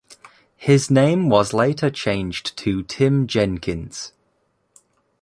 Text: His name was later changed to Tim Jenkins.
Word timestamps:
His 0.57 0.89
name 0.89 1.29
was 1.29 1.53
later 1.53 1.91
changed 1.91 2.57
to 2.57 2.81
Tim 2.81 3.27
Jenkins. 3.27 4.13